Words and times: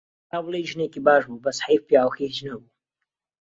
هەتا 0.25 0.37
بڵێی 0.45 0.69
ژنێکی 0.71 1.01
باش 1.07 1.23
بوو، 1.27 1.43
بەس 1.45 1.57
حەیف 1.65 1.81
پیاوەکەی 1.87 2.29
هیچ 2.31 2.39
نەبوو. 2.47 2.69